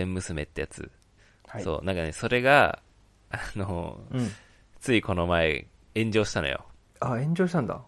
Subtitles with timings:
[0.00, 0.90] 温泉娘ってやつ。
[1.46, 1.62] はい。
[1.62, 2.80] そう、なんかね、それが、
[3.30, 4.30] あの、うん。
[4.80, 5.66] ついこの前、
[5.96, 6.66] 炎上したのよ。
[7.00, 7.80] あ、炎上したんだ。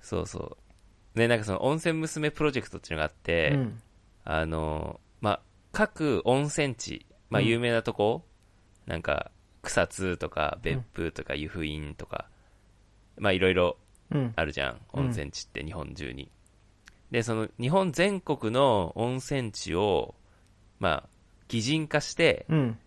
[0.00, 0.56] そうそ
[1.14, 1.18] う。
[1.18, 3.80] ね、なんかその温泉娘プロジェクトっていうのがあって、うん。
[4.24, 5.40] あの、まあ、
[5.72, 8.24] 各温泉地、まあ、うん有名なとこ、
[8.86, 9.30] なんか、
[9.62, 12.28] 草津とか、別府とか、湯布院とか、
[13.16, 13.76] まあ、いろいろ
[14.10, 14.32] うん。
[14.36, 16.30] あるじゃん、うん温泉地って日本中に。
[17.10, 20.14] で、その日本全国の温泉地を、
[20.78, 21.08] まあ、
[21.54, 22.78] 擬人化して、うん。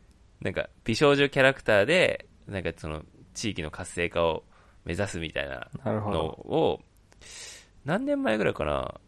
[0.42, 3.04] なんか美少女キャラクターで、なんかその
[3.34, 4.44] 地域の活性化を
[4.84, 6.26] 目指すみたいなの。
[6.26, 6.82] を、
[7.86, 9.00] 何年前ぐらいかな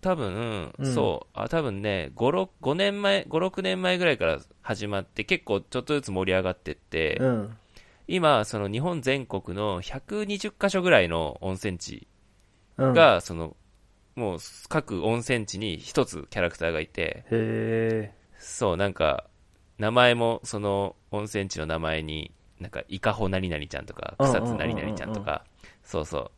[0.00, 7.56] 多分、うんそう、あ、多分ね、5、6、5年前、5、6年前ぐらいから始まって、結構ちょっとずつ盛り上がってって、うん。
[8.08, 12.08] 今、その日本全国の120カ所ぐらいの温泉地
[12.78, 12.92] うん。
[12.94, 13.54] が、その、
[14.14, 14.38] もう
[14.70, 17.24] 各温泉地に一つキャラクターがいて。
[18.38, 19.24] そう、なんか、
[19.78, 25.44] 名前もその温泉地の名前に、なんか、イカホ何々ちゃんとか、草津何々ちゃんとか、
[25.84, 26.30] そうそ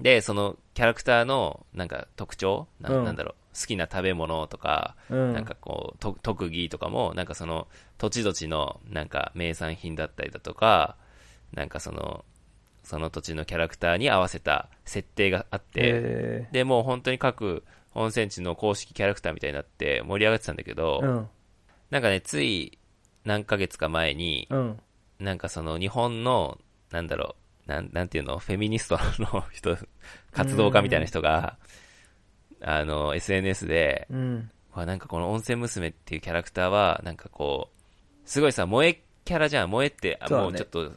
[0.00, 0.02] う。
[0.02, 5.32] で、そのキャラクターの、なんか特徴な,、うんん、なんだろう、好きな食べ物とか、うん。
[5.32, 7.68] なんかこう、と特技とかも、なんかその、
[7.98, 10.96] 土地土地の、なんか名産品だったりだとか、
[11.52, 12.24] なんかその、
[12.82, 21.06] その土地のキャラクターに合わせた設定があって、へで、もう本当に各温泉地の公式キャラクターみたいになって盛り上がってたんだけど、え。
[21.06, 21.28] うん。
[21.90, 22.78] なんかね、つい
[23.24, 24.80] 何ヶ月か前に、うん。
[25.18, 26.58] なんかその日本の、
[26.90, 29.76] なんだろう、なん、なんていうの、フェミニストの人、
[30.32, 31.58] 活動家みたいな人が、
[32.60, 34.50] あの、SNS で、うん。
[34.72, 37.82] わなんかこの温泉娘っていうキャラクターは、なんかこう、
[38.24, 39.68] すごいさ、萌えキャラじゃん。
[39.68, 40.92] 萌えって、ねもうちょっと、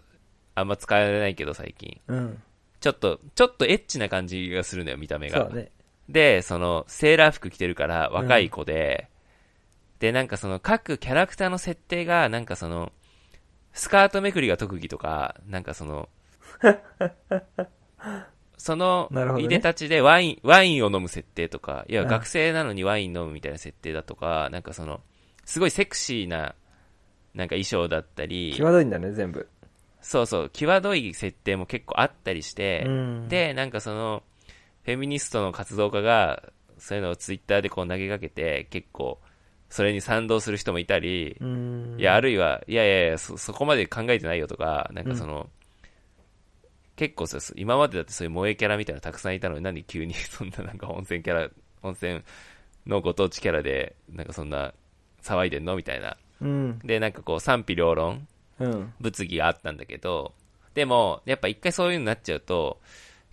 [0.56, 2.00] あんま使えないけど最近。
[2.08, 2.42] うん。
[2.80, 5.56] ちょっと、ちょっとエッチな感じがするのよ、見た目がそうだ。
[5.56, 5.72] ね。
[6.10, 9.10] で、その、セーラー服着てるから、若い子で、
[10.00, 12.92] で、なんかその、各キャラクターの設定が、なんかその、
[13.74, 16.10] スカートめくりが特技とか、なんかその、
[18.58, 25.02] そのいでたちでワイン、ワインを飲む設定とか、いや、うん学生なのにワイン飲むみたいな設定だとか、なんかその、
[25.44, 26.56] すごいセクシーな、
[27.34, 29.48] なんか衣装だったり、際どいんだね、全部。
[30.02, 34.24] そうそう、際どい設定も結構あったりして、うん。、で、なんかその、
[34.86, 36.44] フェミニストの活動家が、
[36.78, 39.20] そういうのをツイッターでこう投げかけて、結構、
[39.68, 41.96] それに賛同する人もいたり、うん。
[42.00, 45.50] いや、あるいは、いやいやいやそ、そこまで考えてないよとか、なんかその、
[46.96, 51.50] 結構さ、今までだってそういう萌えキャラみたいなのたくさんいたのに、なんで急に そんななんか温泉キャラ、
[51.82, 52.22] 温泉
[52.86, 54.72] のご当地キャラで、なんかそんな
[55.24, 56.16] 騒いでんのみたいな。
[56.42, 56.80] うん。
[56.84, 58.28] で、なんかこう賛否両論
[58.60, 58.94] うん。
[59.00, 60.34] 物議があったんだけど、
[60.76, 62.80] でも、やっぱ一回そういうのになっちゃうと、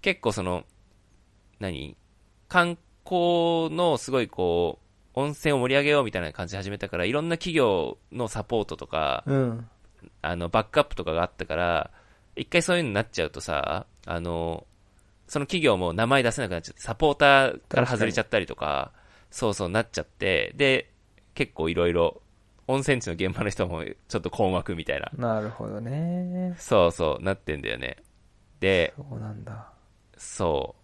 [0.01, 0.65] 結構その、
[1.63, 1.97] 何？
[2.49, 4.79] 観光のすごいこ
[5.15, 9.69] う、温泉を盛り上げようみたいな感じで始めたから、いろんな企業のサポートとか、うん。
[10.21, 11.91] あの、バックアップとかがあったから、
[12.37, 14.67] 一回そういうのになっちゃうとさ、あの、
[15.29, 18.93] その企業も名前出せなくなっちゃって、サポーターから外れちゃったりとか、
[19.31, 20.91] そうそうなっちゃって、で、
[21.35, 22.21] 結構いろいろ、
[22.69, 26.55] 温泉地の現場の人もちょっと困惑みたいな、なるほどね。
[26.59, 27.97] そうそう、なってんだよね。
[28.61, 29.69] で、そうなんだ。
[30.17, 30.82] そう。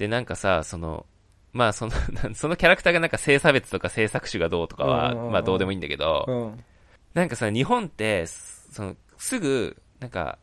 [0.00, 1.04] で、なんかさ、その、
[1.52, 1.92] まあその、
[2.34, 6.64] そのキャラクターがなんか性差別とか性作種がどうとかは、まあどうでもいいんだけど、うん。
[7.12, 10.38] なんかさ、日本って、その、すぐ、なんか、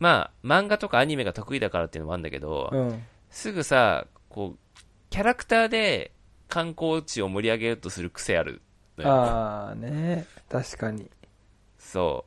[0.00, 3.06] まあ、漫画とかアニメが得意だからっていうのもあるんだけど、うん。
[3.30, 6.10] すぐさ、こう、キャラクターで
[6.48, 8.60] 観光地を盛り上げようとする癖ある。
[9.04, 10.26] ああ、ね。
[10.48, 11.08] 確かに。
[11.78, 12.24] そ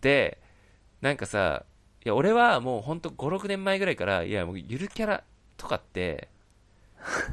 [0.00, 0.02] う。
[0.02, 0.38] で、
[1.02, 1.66] なんかさ、
[2.06, 5.24] いや、俺はもうほんと5、6年前ぐらいから、いや、もうゆるキャラ
[5.56, 6.28] とかって、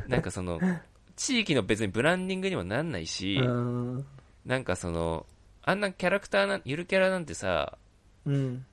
[0.07, 0.59] なんかその、
[1.15, 4.05] 地域の別にブランディングにもなんないし、うん。
[4.45, 5.25] なんかその、
[5.61, 7.77] あんなキャラクターな、ゆるキャラなんてさ、
[8.25, 8.65] うん。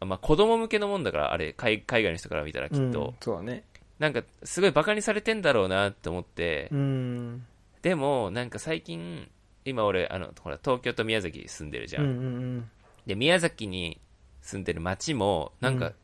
[0.00, 3.64] まあ子供向けのもんだから、あれ、海海外の人から見たらきっと、うんそうだね。
[3.98, 7.46] なんかすごいバカにされてんだろうなって思って、うん。
[7.82, 9.28] でも、なんか最近、
[9.64, 12.04] 今俺、あの、ほら、東京と宮崎住んでるじゃん。
[12.04, 12.12] うんう
[12.58, 12.70] ん
[13.06, 13.98] で、宮崎に
[14.42, 15.94] 住んでる町も、なんかうん、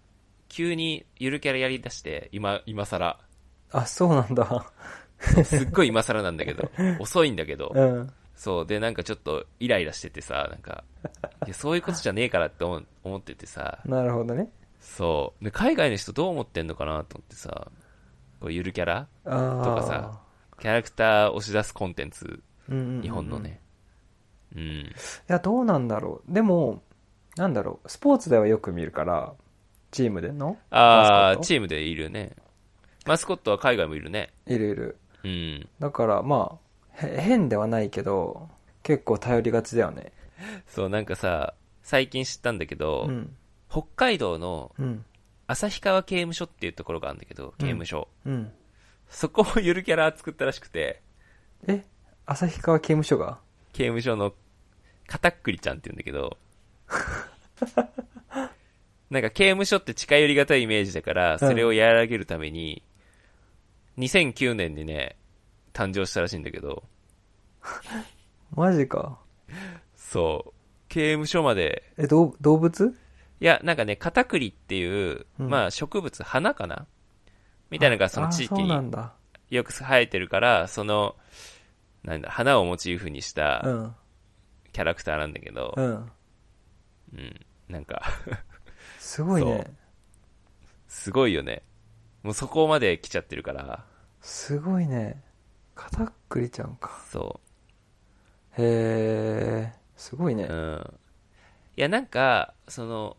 [0.54, 3.18] 急にゆるキャラやりだして、今、今更。
[3.72, 4.72] あ、そうなんだ。
[5.44, 6.70] すっごい今更なんだけど、
[7.00, 8.12] 遅いんだけど、うん。
[8.36, 10.84] そう、で、なんかちょっとイライラしててさ、なんか、
[11.44, 14.48] いや、そういうことじゃねえからって思う思っててさ、なるほどね。
[14.78, 15.44] そう。
[15.44, 17.72] で、海外の人どう思ってんのかなと思ってさ、
[18.38, 19.08] こうゆるキャラ。
[19.24, 20.20] とかさ、
[20.60, 23.60] キャラクター押し出すコンテンツ、うんうんうんうん日本のね。
[24.54, 24.60] うん。
[24.60, 24.92] い
[25.26, 26.32] や、どうなんだろう。
[26.32, 26.84] でも、
[27.34, 27.88] なんだろう。
[27.88, 29.34] スポーツではよく見るから、
[29.94, 30.32] チームで？
[30.32, 30.58] の？
[30.70, 31.44] あー、マスコット？
[31.44, 32.32] チームでいるね。
[33.06, 34.32] マスコットは海外もいるね。
[34.46, 34.98] いるいる。
[35.22, 35.68] うん。
[35.78, 36.58] だから、ま
[37.00, 38.48] あ、へ変ではないけど、
[38.82, 40.12] 結構頼りがちだよね。
[40.66, 43.36] そう、なんかさ、最近知ったんだけど、うん。
[43.70, 45.04] 北海道のうん。
[45.46, 48.08] 旭川刑務所っていうところがあるんだけど、刑務所。
[48.24, 48.50] うん。
[49.08, 51.02] そこをゆるキャラ作ったらしくて、
[51.68, 51.84] え？
[52.26, 53.38] 旭川刑務所が？
[53.74, 54.32] 刑務所の、
[55.06, 56.38] かたっくりちゃんって言うんだけど、
[59.10, 62.82] なんか刑務所って近寄りがたいイメージだから、それを和らげるために、
[63.98, 65.16] 2009年にね、
[65.72, 66.84] 誕生したらしいんだけど、
[68.54, 69.18] マジか。
[69.96, 70.52] そう、
[70.88, 72.94] 刑務所まで、え、どう動物？
[73.40, 75.48] いや、なんかね、カタクリっていう、うん。
[75.48, 76.86] まあ植物、花かな？
[77.70, 79.12] みたいなのがその地域あそうなにんだ。
[79.50, 81.16] よく生えてるから、その、
[82.04, 83.94] なんだ、花をモチーフにしたうん。
[84.72, 86.10] キャラクターなんだけど、うん。
[87.14, 88.02] うん、なんか、
[88.98, 89.72] すごいね。
[90.88, 91.62] すごいよね。
[92.22, 93.84] もうそこまで来ちゃってるから、
[94.20, 95.22] すごいね。
[95.74, 96.90] かたっくりちゃんか。
[97.10, 97.40] そ
[98.56, 100.52] へえ、すごいねう。
[100.52, 100.56] う。
[100.56, 100.94] ん。
[101.76, 103.16] いや、なんか、その、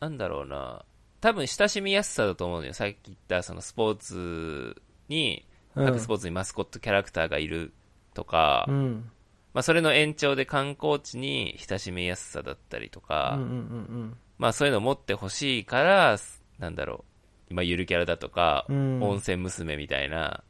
[0.00, 0.84] なんだろうな、
[1.20, 2.72] 多分親しみやすさだと思うのよ。
[2.72, 5.50] さっき言った、そのスポーツに、うん
[5.86, 7.72] 各スポーツにマスコットキャラクターがいる
[8.14, 9.10] とか、うん。
[9.54, 16.16] まあそれの延長で観光地に親しみやすさだったりとうんか、うんうんまあそういうのを持ってほしいから、
[16.58, 17.04] なんだろ
[17.48, 20.42] う、今ゆるキャラだとか、うん温泉娘みたいな、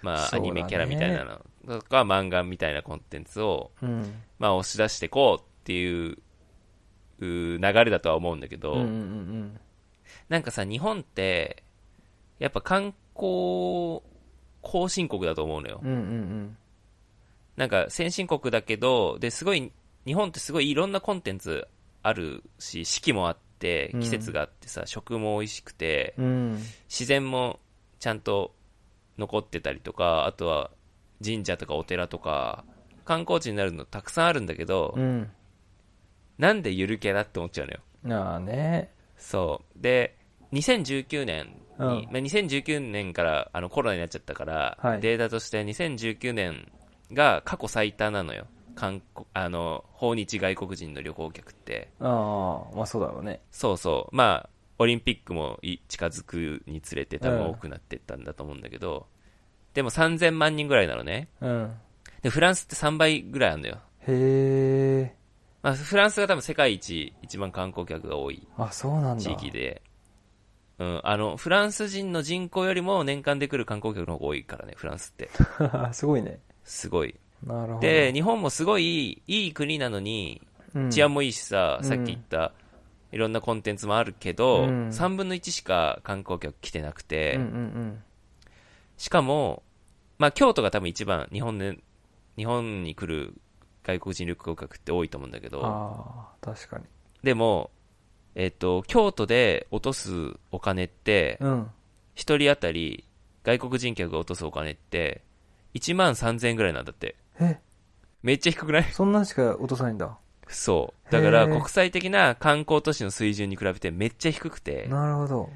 [0.00, 3.72] まあアニメキャラみたいなのとか、漫画みたいなコンテンツを。
[4.38, 6.18] まあ押し出してこうっていう、
[7.18, 9.60] 流れだとは思うんだけど、うんうんうん
[10.28, 11.64] なんかさ、日本って、
[12.38, 14.02] やっぱ観光
[14.60, 15.80] 後進国だと思うのよ。
[15.82, 15.90] うん。
[15.90, 16.56] うんうん
[17.56, 19.72] なんか先進国だけど、で、すごい、
[20.06, 21.68] 日本ってすごいいろんなコンテンツ
[22.02, 26.24] あるし、四季もあって、うん季節があってさ、食も美味しくて、うん。
[26.24, 26.58] うん。
[26.88, 27.60] 自然も
[28.00, 28.54] ちゃんと
[29.18, 30.72] 残ってたりとか、あとは
[31.24, 32.64] 神社とかお寺とか、
[33.04, 35.30] 観光地になるのたくさんあるんだけど、うん。
[36.38, 37.72] なんでゆるキャラって思っちゃうの
[38.14, 38.20] よ。
[38.20, 38.90] ああね。
[39.16, 39.80] そう。
[39.80, 40.16] で、
[40.52, 46.70] 2019年に、うんまあ、2019年からあのコロナになっちゃったから、はいデータとして2019年
[47.12, 48.46] が過去最多なのよ。
[48.74, 51.90] 韓国、あの、訪日外国人の旅行客って。
[52.00, 53.40] ああ、まあそうだろうね。
[53.50, 54.16] そうそう。
[54.16, 59.06] まあ、オリンピックもい近づくにつれて多分うん多くなってったんだと思うんだけど、
[59.74, 61.28] でも3000万人ぐらいなのね。
[61.40, 61.74] うん。
[62.22, 63.78] で、フランスって3倍ぐらいあるのよ。
[64.06, 65.16] へえ。
[65.62, 69.22] まあ、フランスが多分世界一一番観光客が多いあ、そうなんだ。
[69.22, 69.82] 地域で、
[70.78, 75.30] うん、あの、フランス人の人口よりも年間で来る観光客の方が多いからね、フランスって。
[75.92, 76.40] すごいね。
[76.64, 77.14] すごい。
[77.46, 77.86] なるほど。
[77.86, 80.40] で、日本もすごいいい国なのに、
[80.74, 82.52] うん治安もいいしさ、うんさっき言った、
[83.12, 88.02] いろんなコンテンツもあるけど、うん3分の1しか観光客来てなくて、うんうん
[88.96, 89.64] しかも、
[90.18, 91.78] まあ、京都が多分一番日本で、
[92.36, 93.34] 日本に来る
[93.82, 95.52] 外国人旅行客って多いと思うんだけうん。
[95.52, 96.84] ど、確かに。
[97.24, 97.70] でも、
[98.36, 101.70] えっ、と、京都で落とすお金って、うん。
[102.14, 103.08] 一人当たり
[103.42, 105.22] 外国人客が落とすお金って、
[105.74, 107.16] 1万3000円ぐらいなんだって。
[107.40, 107.60] え、
[108.22, 108.84] めっちゃ低くない？
[108.84, 110.16] そんなんしか落とさないんだ。
[110.48, 111.12] そう。
[111.12, 115.50] だから国際的な観光都市の水準に比べてめっちゃ低くて、なるほど。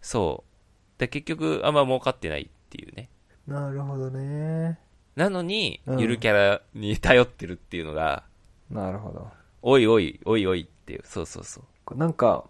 [0.00, 1.00] そう。
[1.00, 3.08] で、結局あんま儲かってないっていうね。
[3.46, 4.78] なるほどね。
[5.14, 8.24] なのに、うんゆるキャラに頼ってるっていうのが、
[8.70, 9.28] なるほど。
[9.62, 11.96] おいおい、おいおいっていう、そうそうそう。
[11.96, 12.44] なんか、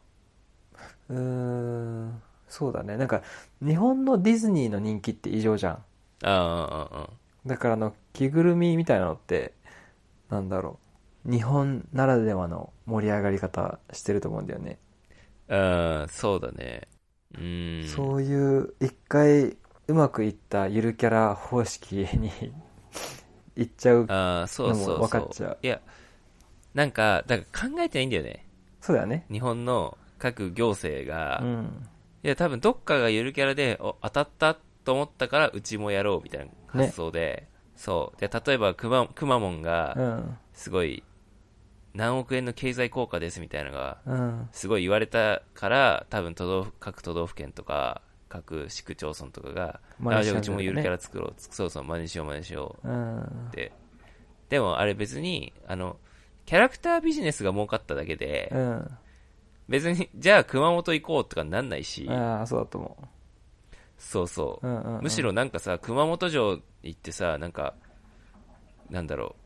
[1.08, 2.96] うーん、そうだね。
[2.96, 3.22] なんか、
[3.64, 5.72] 日本のディズニーの人気って異常じゃん。
[5.74, 5.78] あ
[6.24, 7.10] あ、ああ、あ
[7.46, 9.54] だからあの、着ぐるみみたいなのって、
[10.30, 10.78] なんだろ
[11.26, 11.30] う。
[11.32, 14.78] 日本ならではの盛り上がり方してると思うんだよね。
[15.48, 16.88] ああ、そうだね。
[17.36, 17.82] うん。
[17.88, 19.56] そういう、一回
[19.88, 22.30] うまくいったゆるキャラ方式に
[23.56, 24.06] 行っちゃう。
[24.08, 25.80] ああ、そうそう分かっちゃういや、
[26.74, 28.46] なんか、だから考えてないんだよね。
[28.80, 29.26] そうだよね。
[29.30, 31.88] 日本の各行政が、うん。
[32.22, 38.20] いや、多分どっかがゆるキャラで、お、当たったと思ったから、うちもやろうみたいな発想で、そう。
[38.20, 40.38] で、例えば、くま、くまモンうが、ん。
[40.54, 41.02] すごい、
[41.92, 44.48] 何億円の経済効果ですみたいなのが、うん。
[44.52, 51.34] すごい言われたから、多分都道府、各都道府県とか、各市区町村とかが、ねじゃあうちもゆるキャラ作ろう。
[51.36, 53.50] そうそう、真似しよう真似しよううんっ。
[53.50, 53.72] て。
[54.48, 55.96] でも、あれ別に、あの、
[56.44, 58.88] キャラクタービジネスが儲かっただけで、うん。
[59.68, 62.96] 別に、じゃあ熊本行こうとかなんないし、ああ、そうだと思
[63.98, 64.70] そうそうう。。
[64.70, 65.02] うんうんうん。
[65.02, 67.74] むしろなんかさ、熊本城行ってさ、なんか、
[68.90, 69.36] なんだろ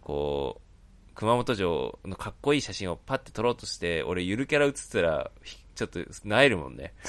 [0.00, 6.94] う、こう、熊本城のかっこいい写真をパッて撮ろうとして、俺ゆるキャラ写ったら、ひちょっと、なえるもんね。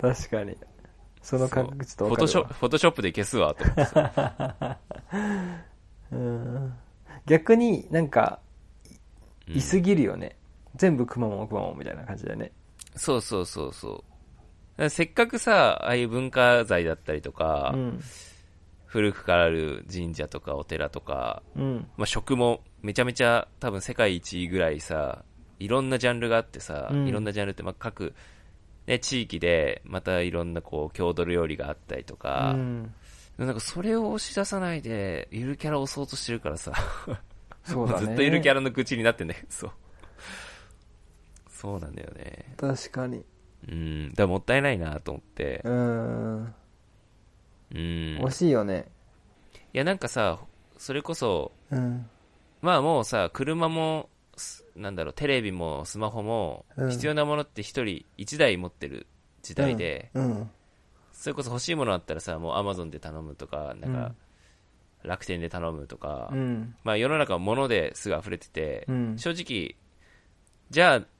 [0.00, 0.56] 確かに。
[1.22, 4.78] その感覚ちょっとフォトショフォトショップで消すわ、と思ってさ。
[6.12, 6.74] うん
[7.26, 8.40] 逆になんか
[9.46, 10.36] うんいすぎるよね、
[10.74, 12.52] 全部くまモンくまモンみたいな感じだよね
[12.98, 14.04] そうそうそうそ
[14.76, 14.90] う。
[14.90, 18.00] せっかくさ、ああいう文化財だったりとか、うん
[18.88, 21.86] 古くからある神社とかお寺とか、うん。
[21.98, 25.24] まあ、食もめちゃめちゃ多分世界一ぐらいさ、
[25.58, 27.06] いろんなジャンルがあってさ、うん。
[27.06, 28.14] いろんなジャンルってまあ各、
[28.86, 32.94] ね、地域でまたいろんなこう郷土料理があったりとか、うん。
[33.36, 36.72] なんかそれを押し出さないで、ゆるキャラを押そうとしてるからさ、
[37.64, 38.06] そうだね。
[38.08, 39.70] ずっとゆるキャラの口になってんだけど、そう。
[41.58, 42.54] そうなんだよね。
[42.56, 43.24] 確かに。
[43.68, 45.60] うん、だからもったいないなと思って。
[45.64, 46.42] うん。
[46.44, 46.54] うん。
[47.74, 48.86] 惜しいよね。
[49.74, 50.38] いやなんかさ、
[50.76, 52.08] それこそ、うん。
[52.62, 59.08] まあもうさ、車も、すなんだろう、テレビもスマホもうん、必要なものって一人一台持ってる
[59.42, 60.48] 時代で、うん。
[61.12, 64.14] それこそ欲しいものあったらさ、もうアマゾンで頼むとか、なんか、
[65.02, 66.76] 楽天で頼むとか、うん。
[66.84, 69.18] まあ世の中は物ですぐ溢れてて、うん。
[69.18, 69.74] 正直、
[70.70, 71.17] じゃあ、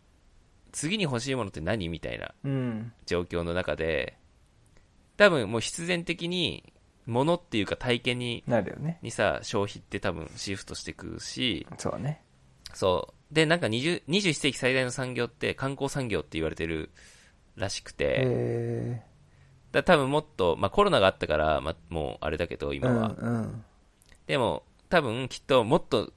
[0.73, 1.89] 次に欲しいものって何？
[1.89, 2.93] みたいなうん。
[3.07, 4.17] 状況の中で、
[5.17, 6.73] 多分もう必然的に、
[7.07, 8.99] 物っていうか体験に、なるよね。
[9.03, 12.23] にさ、消費って多分シフトしてくし、そうだね。
[12.75, 13.35] そう。
[13.35, 16.91] で、なんか20 21世紀最大の産業って観光産業って言われてる
[17.57, 19.03] らしくて、へ
[19.73, 23.15] だ多分もっと、まあコロナがあったから、まあもうあれだけどえ今は。
[23.19, 23.65] うん
[24.27, 26.13] でも、多分きっともっと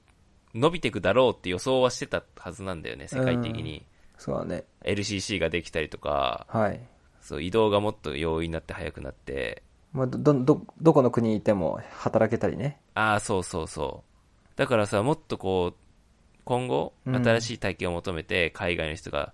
[0.54, 3.86] 伸びていくだろうって予想はしてたはずなんだよね、世界的に。
[4.18, 4.64] そうだね。
[4.84, 6.80] LCC ができたりとか、はい。
[7.20, 12.80] そう、移動がもっと容易になって速くなって、まあ、どどどどこの国にいても働けたりね。
[12.94, 14.48] ああ、そうそうそう。
[14.56, 15.82] だからさ、もっとこう、
[16.44, 17.14] 今後、うん。
[17.14, 19.32] 新しい体験を求めて海外の人が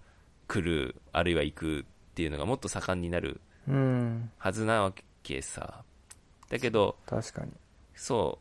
[0.49, 4.30] 来る、あるいは行くっていうのがもっと盛んになるうん。
[4.37, 4.92] はずなわ
[5.23, 5.85] けさ。
[6.50, 7.52] だけど、確かに。
[7.94, 8.38] そ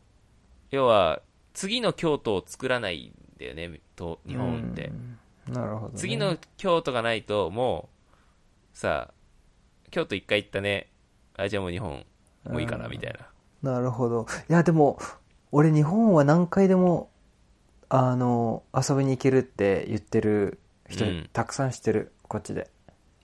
[0.72, 1.22] う、要は、
[1.54, 4.88] 次の京都を作らないんだよね、と日本って。
[4.88, 5.07] うん
[5.50, 7.90] なるほど、ね、次の京都がないと、も
[8.74, 9.12] う、さ、
[9.92, 10.92] 京都一回行ったね、
[11.38, 12.06] あ、じゃあもう日本、
[12.46, 12.92] もういいかな、うん。
[12.92, 13.72] みたいな。
[13.72, 14.26] なるほど。
[14.50, 15.00] いやでも
[15.52, 17.10] 俺日本は何回でも
[17.90, 21.30] あの遊びに行けるって言ってる人うん。
[21.34, 22.14] たくさん知ってる。
[22.28, 22.70] こっちで。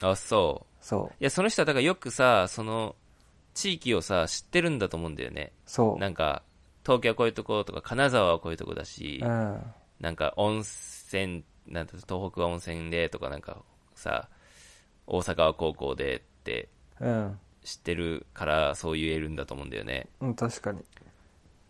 [0.01, 0.85] あ、そう。
[0.85, 1.15] そう。
[1.19, 2.95] いや、その人はだからよくさ、その、
[3.53, 5.53] 地域をさ、知ってるんだと思うんだよね。
[5.65, 5.99] そう。
[5.99, 6.43] なんか、
[6.85, 9.61] 東京はこういうとことか、金沢はこういうとこだし、うん。
[9.99, 13.57] なんか温泉、なんて東北は温泉でとかなんか
[13.95, 14.27] さ、
[15.07, 20.07] 大阪は高校でってうん知ってるからそう言えるんだと思うんだよね。
[20.19, 20.35] うん。
[20.35, 20.83] 確かに。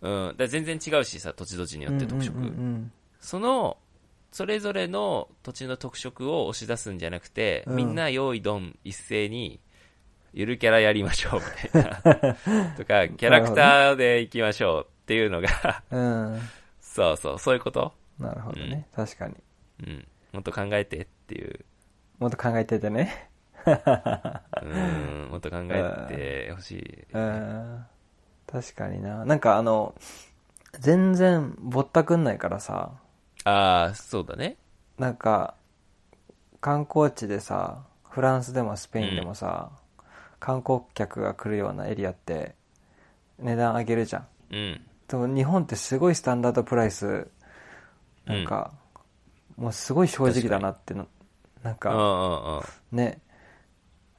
[0.02, 0.36] うん。
[0.38, 2.38] だ全然違うしさ、土地土地によって特色。
[2.38, 2.92] うんうん。
[3.20, 3.78] その、
[4.32, 7.76] それぞれの土地の特色を押し出すんじゃなくて、うん。
[7.76, 9.60] みんな用意ドン一斉に、
[10.34, 11.96] ゆるキャラやりましょうみたいな。
[12.76, 16.42] とか、キャラクターで行きましょうっていうのが、うん、うん、
[16.82, 17.94] そうそう、そういうこと？
[18.20, 19.36] なるほどね、確かに
[19.82, 20.08] うん。
[20.32, 21.66] もっと考えてっていう。
[22.20, 23.30] もっと考えててね
[23.66, 27.06] うん、もっと考えてほしい。
[27.14, 27.86] うん
[28.46, 29.96] 確かにななんかあの
[30.80, 32.92] 全然ぼったくんないからさ
[33.46, 34.58] ああ、そうだね。
[34.98, 35.56] なんか
[36.62, 39.72] 観光地でさフランスでもスペインでもさ、
[40.40, 42.54] 観光客が来るようなエリアって
[43.40, 44.82] 値段上げるじゃんうん。
[45.08, 47.28] でも日本ってすごいスタンダードプライス
[48.26, 48.72] なんか、
[49.58, 51.08] もうすごい正直だなっての
[51.64, 52.98] なんうんうかんうん。
[52.98, 53.20] ね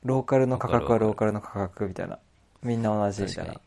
[0.03, 2.19] ローカルの価格はローカルの価格みたいな
[2.63, 3.61] みんな同じみたいな確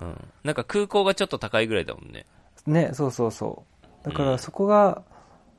[0.00, 0.24] うん。
[0.44, 2.26] なんか空港がちょっと高いぐらいだもんね。
[2.66, 3.64] ねそうそうそ
[4.02, 5.02] うだかうんらそこが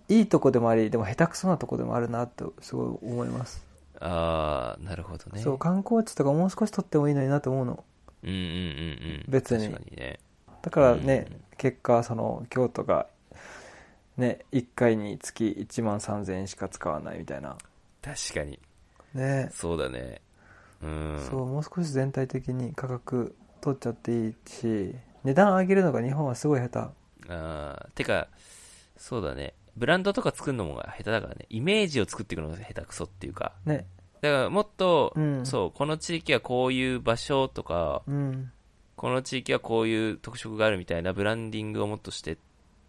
[0.09, 3.65] いいとこでもありでも下手くそなとこでもあるなとすごい思います、
[3.99, 5.41] ああ、なるほどね。
[5.41, 7.83] そう観光地とかもう少し取ってもいいのになと思うの
[8.21, 8.49] うんうんうんう
[9.19, 9.25] ん。
[9.29, 10.19] 別に確かにね。
[10.61, 13.07] だからね、うん結果その京都が
[14.17, 17.57] ね1回につき1万3000円しか使わないみたいな
[18.01, 18.59] 確かに。
[19.13, 20.21] ね、そうだね。
[20.81, 21.27] うん。
[21.29, 24.93] そうもう少し全体的に価格取っちゃっていいし
[25.23, 26.91] 値段上げるのが日本はすごい下あ
[27.29, 28.27] あ、てか、
[28.97, 29.53] そうだね。
[29.77, 31.45] ブランドとか作るのも下手だからね。
[31.49, 33.53] イメージを作っていくのが下手くそっていうか。
[33.65, 33.85] 手ね
[34.21, 38.51] だからもっと、うんそう、この地域はこういう場所とか、うん
[38.95, 42.37] この地域はこういう特色があるみたいなブランディングをもっとしてっ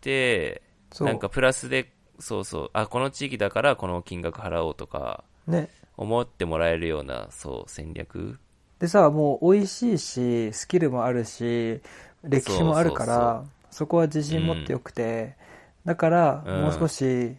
[0.00, 0.62] て、
[1.00, 5.68] なんかプラスで、そうそう、あ、この地域だからこの金額払おうとか、ね。
[5.96, 8.38] 思ってもらえるような、そう、戦略。
[8.78, 11.80] でさもう美味しいしスキルもあるし
[12.24, 15.36] 歴史もあるからそこは自信持ってよくて、
[15.84, 16.62] だからうん。
[16.62, 17.36] もう少し、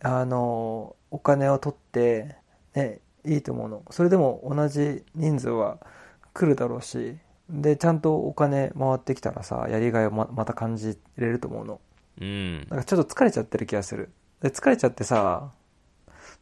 [0.00, 2.36] あのお金を取って、
[2.74, 3.82] ね、いいと思うの。
[3.90, 5.78] それでも同じ人数は
[6.32, 7.16] 来るだろうし。
[7.50, 11.80] でちゃんとお金回ってきたらさやりがいをままた感じれると思うの
[12.20, 12.56] うん。
[12.68, 14.10] なんかちょっと疲れちゃってる気がする。
[14.40, 15.52] で疲れちゃってさ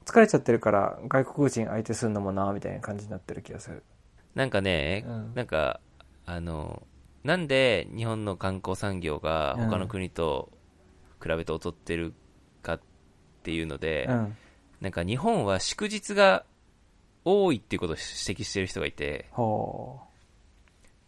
[0.04, 3.82] 疲れちゃってるから外国人相手するのもなみたいな感じになってる気がする。
[4.34, 5.34] なんかね、うん。
[5.34, 5.80] なんか、
[6.26, 6.82] あの、
[7.24, 9.70] なんで日本の観光産業がうん。
[9.70, 10.50] 他の国と
[11.22, 12.14] 比べて劣ってる
[12.62, 12.80] かっ
[13.42, 14.36] ていうので、うん。
[14.80, 16.44] なんか日本は祝日が
[17.24, 20.00] 多いっていうことを指摘してる人がいて、ほ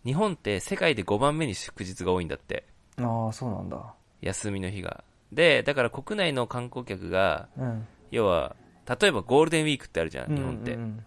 [0.04, 2.64] 日本って世界で5番目に祝日が多いんだって。
[2.96, 5.04] うああそうなんだ休みの日が。
[5.32, 8.56] で、だから国内の観光客が、うん要は、
[9.00, 10.74] 例えばゴールデンウィークってあるじゃん、日本って。
[10.74, 11.04] うんうん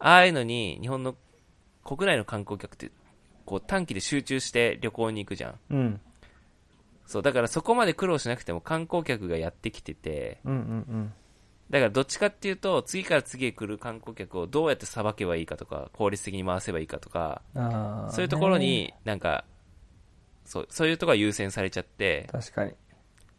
[0.00, 1.16] ああいうのに、日本の
[1.82, 2.90] 国内の観光客って、
[3.46, 5.58] こう短期で集中して旅行に行くじゃん。
[5.70, 6.00] うんうん
[7.06, 11.12] そう、だからそこまで苦労しなくても観光客がやってきてて、うんうん
[11.70, 17.40] だからどっちかっていうと、次から次へ来る観光客をどうやってさばけばいいかとか、効率的に回せばいいかとか、
[18.10, 19.44] そういうところねになんか、
[20.44, 22.72] そう、そういうところが優先されちゃって、確かに。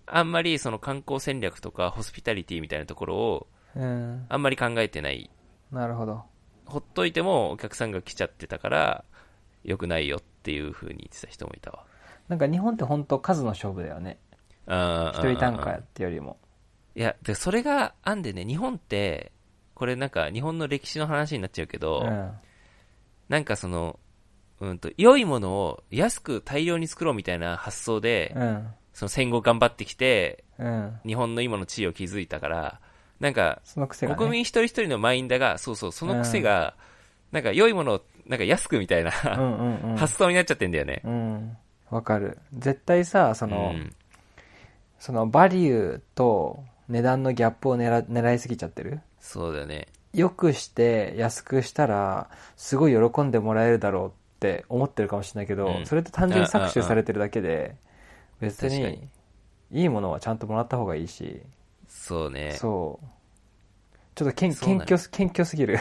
[0.07, 4.25] あんまりその観光戦略とかホスピタリティみたいなところをうん。
[4.29, 5.29] あんまり考えてない。
[5.71, 6.24] なるほど。
[6.65, 9.05] ほっといてもお客さんが来ちゃってたから、
[9.63, 11.83] 良くないよっていう風に言ってた人もいたわ。
[12.27, 14.17] なんか日本って本当数の勝負だよね。
[14.67, 16.38] 一人単価ってよりも。
[16.95, 19.31] いや、で、それがあんでね、日本って、
[19.75, 22.31] これなんか日本の歴史の話になっちゃうけど、うん。
[23.27, 24.00] なんかその、
[24.62, 28.67] うんと、良いものを安く大量に作ろうみたいな発想で、うん。
[28.93, 31.00] その戦後頑張ってきて、うん。
[31.05, 32.79] 日本の今の地位を築いたから、
[33.19, 36.75] なんか、ね、国民一人一人のマインドが、そうそう、その癖が、
[37.31, 39.97] なんか良いものを、なんか安くみたいな、うんうんうん。
[39.97, 41.01] 発想になっちゃってんだよね。
[41.03, 41.57] うん。
[41.89, 42.39] わかる。
[42.53, 43.94] 絶対さその、うん。
[44.98, 49.01] そのバリューと値段のギャップを狙狙いすぎちゃってる？
[49.20, 49.87] そうだよね。
[50.13, 54.11] よくして安くしたらすごい喜んでもらえるだろうっ
[54.46, 55.86] て思ってるかもしれないけど、うん。
[55.86, 57.75] それって単純に搾取されてるだけで
[58.40, 59.08] 別確かに。
[59.72, 61.42] いいものはちゃんともらった方がいいし、
[61.88, 62.51] そうね。
[62.53, 63.05] そう。
[64.16, 64.86] ちょっとけんそうなの。
[64.86, 65.79] 謙虚す謙虚すぎる。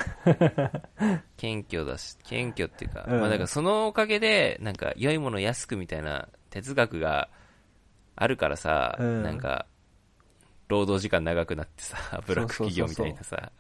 [1.37, 3.21] 謙虚だし、謙虚っていうか、うん。
[3.21, 7.29] まあだからそのおかげで、なんか良いもの安くみたいな哲学が
[8.17, 9.23] あるからさ、うん。
[9.23, 9.67] なんか、
[10.69, 13.53] 労働時間長くなってさ、ブラック企業みたいなさ、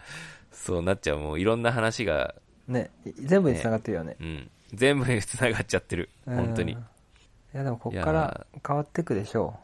[0.50, 2.34] そうなっちゃう、もういろんな話が、
[2.66, 4.16] ねい全部に繋がってるよね。
[4.20, 6.74] うん、全部に繋がっちゃってる、本当に。
[6.74, 6.84] うんい。
[7.52, 9.58] やでもこっかいらや変わっていくでしょ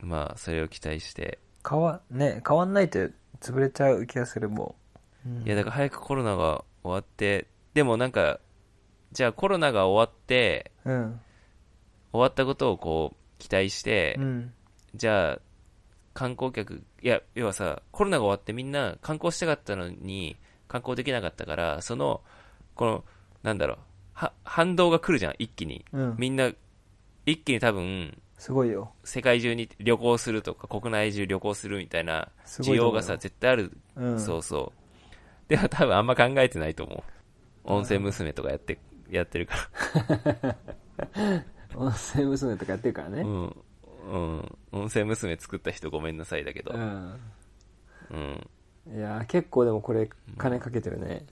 [0.00, 1.38] まあ、それを期待して。
[1.64, 2.98] う変わね変わんないと
[3.40, 4.74] 潰れちゃう気がするも
[5.26, 5.46] う、うん。
[5.46, 8.40] いや、だから早くコロナが終わって、でもなんか、
[9.12, 11.20] じゃあコロナが終わって、うん。
[12.12, 14.52] 終わったことをこう、期待して、うん。
[14.94, 15.38] じゃあ、
[16.14, 20.36] 観光客、いや、要はさ、コロナが終わってみんな観光したかったのに、
[20.68, 22.22] 観光できなかったから、その、
[22.74, 23.04] この、
[23.42, 23.82] なんだろう、は、
[24.14, 25.84] 反動が来るじゃん、一気に。
[25.92, 26.52] うんみんな、
[27.26, 33.72] 一気に多分、すごいよ世界中に旅行するとか、国内中旅行するみたいな、需要がさ、絶対ある。
[33.96, 35.48] うんそうそう。
[35.48, 37.02] でも多分あんま考えてないと思う。
[37.64, 38.78] 温泉娘とかやって、
[39.10, 39.68] やってるか
[41.76, 43.16] 温泉娘とかやってるからら。
[43.16, 43.56] ねうん。
[44.06, 44.58] うん。
[44.72, 46.72] 温泉娘作った人ごめんなさいだけど。
[46.74, 47.20] うん
[48.10, 48.48] うん。
[48.96, 51.24] いやー結構でもこれ金かけてるね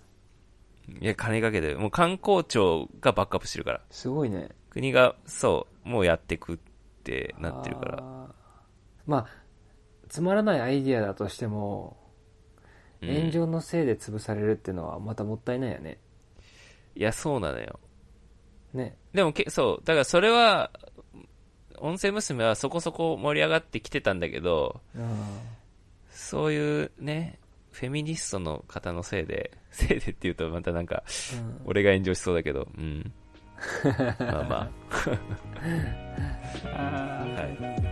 [1.01, 3.81] いや、金かけて、もう観光庁がバックアップしてるから。
[3.91, 6.59] すごいね国が、そう、もうやってくっ
[7.05, 7.99] てなってるから。
[7.99, 8.33] あー
[9.07, 9.27] まあ
[10.09, 11.97] つまらないアイディアだとしても
[13.01, 15.99] うん炎上のせいで潰されるっていうのはまたもったいないよね
[16.95, 17.81] いや、そうなのよ。
[18.75, 20.71] ねでもけ、そう、だからそれは、
[21.79, 25.03] 音声娘はそこそこ盛り上がってきてたんだけど、うん
[26.11, 27.41] そういうね、
[27.73, 31.03] フェミニストの方のせいで、 せいでって言うとまたなんか、
[31.35, 33.13] うん俺が炎上しそうだけど、うん。
[34.19, 34.71] まあま
[37.83, 37.89] あ。